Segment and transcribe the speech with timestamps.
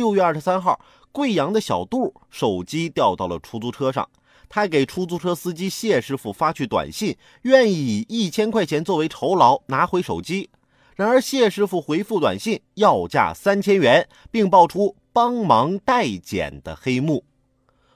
[0.00, 0.80] 六月二十三号，
[1.12, 4.08] 贵阳的小杜手机掉到了出租车上，
[4.48, 10.48] 他给出租车司机谢师傅发去短信，愿意以一千块钱作为酬劳拿回手机。
[10.96, 17.22] 然而谢师傅回复短信要价三千元，并爆出帮忙代捡的黑幕，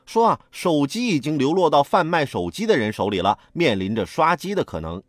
[0.04, 5.02] 说啊，手机已经流落到贩卖手机的人手里了，面临着刷机的可能。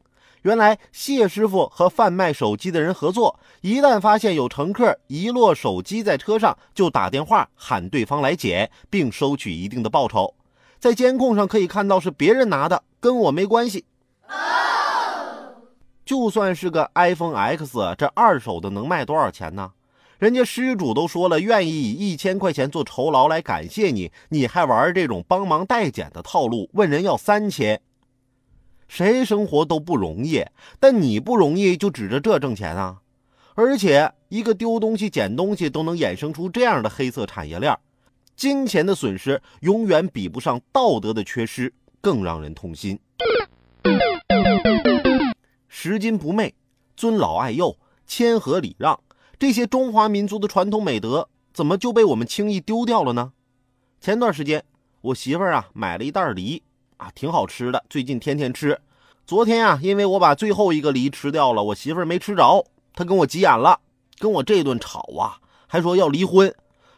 [0.46, 10.36] 原来谢师傅和贩卖手机的人合作，一旦发现有乘客遗落手机在车上，就打电话喊对方来捡，并收取一定的报酬。
[10.78, 13.86] 在监控上可以看到是别人拿的，跟我没关系。
[16.06, 19.72] 就算是个 iPhone X，这二手的能卖多少钱呢？
[20.20, 27.82] 人家失主都说了，愿意以一千块钱做酬劳来感谢你，你还玩这种帮忙代捡的套路，问人要三千。
[28.96, 30.46] 谁生活都不容易，
[30.80, 33.02] 但你不容易就指着这挣钱啊？
[33.54, 37.78] 而且一个丢东西、捡东西都能衍生出这样的黑色产业链，
[38.38, 42.98] 金钱的损失永远比不上道德的缺失更让人痛心。
[45.68, 46.56] 拾金不昧、
[46.96, 48.98] 尊老爱幼、谦和礼让，
[49.38, 53.34] 这些中华民族的传统美德，怎么就被我们轻易丢掉了呢？
[54.00, 54.64] 前段时间，
[55.02, 56.64] 我媳妇儿啊买了一袋梨。
[56.98, 58.80] 啊，挺好吃的，最近天天吃。
[59.26, 63.80] 昨天啊，因为我把最后一个梨吃掉了，我媳妇儿没吃着，她跟我急眼了，
[64.20, 66.54] 跟我这顿吵啊，还说要离婚。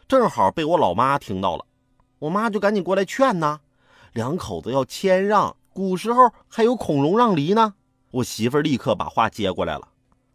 [0.06, 1.64] 正好被我老妈听到了，
[2.18, 3.60] 我妈就赶紧过来劝呐，
[4.12, 7.74] 两口子要谦让，古时候还有孔融让梨呢。
[8.10, 9.88] 我媳妇儿立刻把话接过来了，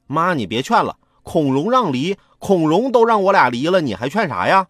[0.06, 4.68] 妈，你别劝了，孔融让梨，孔融都让我俩离了，你还劝啥呀？